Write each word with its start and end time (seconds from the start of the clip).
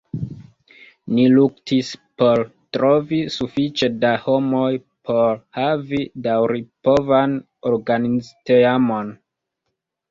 Ni 1.17 1.25
luktis 1.33 1.91
por 2.21 2.41
trovi 2.77 3.19
sufiĉe 3.35 3.91
da 4.05 4.15
homoj 4.25 4.73
por 5.11 5.31
havi 5.61 6.03
daŭripovan 6.31 7.39
organizteamon. 7.77 9.17